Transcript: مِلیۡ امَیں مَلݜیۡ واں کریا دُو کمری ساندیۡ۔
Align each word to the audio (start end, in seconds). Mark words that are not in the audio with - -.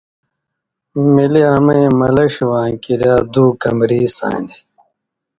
مِلیۡ 1.13 1.45
امَیں 1.55 1.87
مَلݜیۡ 1.99 2.45
واں 2.49 2.71
کریا 2.83 3.13
دُو 3.31 3.45
کمری 3.61 4.01
ساندیۡ۔ 4.17 4.61